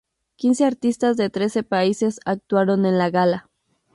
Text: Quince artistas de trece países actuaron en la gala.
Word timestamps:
Quince 0.35 0.65
artistas 0.65 1.15
de 1.15 1.29
trece 1.29 1.61
países 1.61 2.21
actuaron 2.25 2.87
en 2.87 2.97
la 2.97 3.11
gala. 3.11 3.51